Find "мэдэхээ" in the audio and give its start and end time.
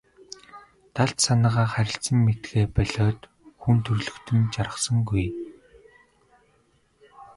2.25-2.65